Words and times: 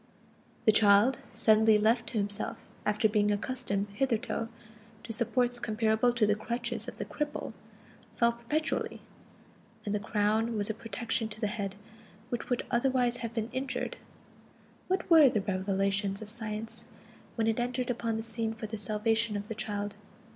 The 0.65 0.71
child, 0.71 1.19
suddenly 1.31 1.77
left 1.77 2.07
to 2.07 2.17
himself 2.17 2.57
after 2.87 3.07
being 3.07 3.31
accustomed 3.31 3.85
hitherto 3.93 4.49
to 5.03 5.13
supports 5.13 5.59
comparable 5.59 6.11
to 6.13 6.25
the 6.25 6.33
crutches 6.33 6.87
of 6.87 6.97
the 6.97 7.05
cripple, 7.05 7.53
fell 8.15 8.31
perpetually, 8.33 8.99
and 9.85 9.93
the 9.93 9.99
crown 9.99 10.57
was 10.57 10.71
a 10.71 10.73
protection 10.73 11.29
to 11.29 11.39
the 11.39 11.45
head, 11.45 11.75
which 12.29 12.49
would 12.49 12.63
otherwise 12.71 13.17
have 13.17 13.35
been 13.35 13.51
injured. 13.53 13.97
What 14.87 15.07
were 15.07 15.29
the 15.29 15.41
revelations 15.41 16.19
of 16.19 16.31
Science, 16.31 16.87
when 17.35 17.45
it 17.45 17.59
entered 17.59 17.91
upon 17.91 18.17
the 18.17 18.23
scene 18.23 18.55
for 18.55 18.65
the 18.65 18.79
salvation 18.79 19.37
of 19.37 19.49
the 19.49 19.53
child? 19.53 19.97